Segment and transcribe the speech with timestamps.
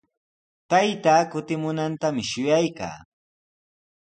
[0.71, 2.97] Taytaa kutimunantami shuyaykaa.